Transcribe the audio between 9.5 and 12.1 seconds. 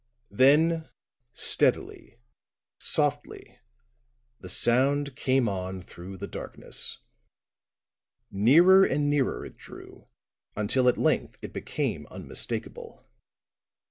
drew until at length it became